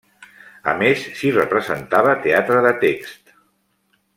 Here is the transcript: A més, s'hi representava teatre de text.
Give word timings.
A 0.71 0.73
més, 0.79 1.03
s'hi 1.19 1.31
representava 1.35 2.17
teatre 2.25 2.65
de 2.69 2.73
text. 2.87 3.37